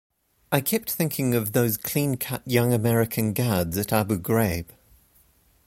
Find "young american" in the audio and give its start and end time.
2.47-3.33